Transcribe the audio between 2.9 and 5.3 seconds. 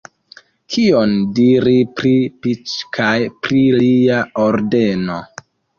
kaj pri lia Ordeno?